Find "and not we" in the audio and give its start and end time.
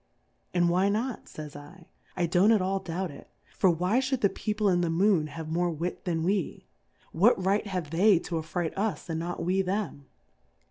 9.11-9.61